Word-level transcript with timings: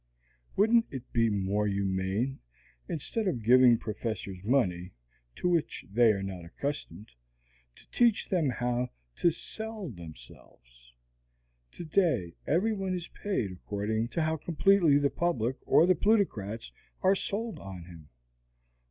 Wouldn't 0.55 0.87
it 0.89 1.13
be 1.13 1.29
more 1.29 1.67
humane 1.67 2.39
(instead 2.89 3.27
of 3.27 3.43
giving 3.43 3.73
the 3.73 3.77
professors 3.77 4.43
money, 4.43 4.93
to 5.35 5.47
which 5.47 5.85
they 5.93 6.11
are 6.11 6.23
not 6.23 6.43
accustomed) 6.43 7.09
to 7.75 7.87
teach 7.91 8.27
them 8.29 8.49
how 8.49 8.89
to 9.17 9.29
"sell" 9.29 9.89
themselves? 9.89 10.91
Today 11.71 12.33
every 12.47 12.73
one 12.73 12.95
is 12.95 13.09
paid 13.09 13.51
according 13.51 14.07
to 14.07 14.23
how 14.23 14.37
completely 14.37 14.97
the 14.97 15.11
public 15.11 15.57
or 15.67 15.85
the 15.85 15.93
plutocrats 15.93 16.71
are 17.03 17.13
"sold" 17.13 17.59
on 17.59 17.83
him. 17.83 18.09